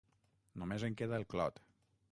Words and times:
Només 0.61 0.87
en 0.89 0.97
queda 1.03 1.21
el 1.21 1.29
clot. 1.35 1.65